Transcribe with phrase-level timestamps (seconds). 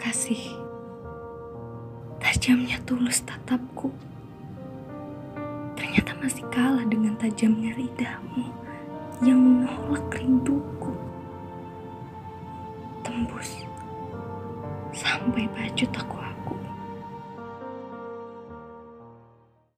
[0.00, 0.56] Kasih,
[2.24, 3.92] tajamnya tulus tatapku.
[5.76, 8.48] Ternyata masih kalah dengan tajamnya lidahmu
[9.20, 10.96] yang menolak rinduku.
[13.04, 13.68] Tembus
[14.96, 16.08] sampai baju tak